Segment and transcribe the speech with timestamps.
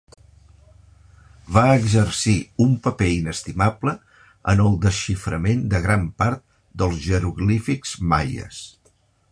[1.57, 2.33] Va exercir
[2.65, 3.93] un paper inestimable
[4.55, 6.45] en el desxiframent de gran part
[6.83, 8.67] dels jeroglífics maies.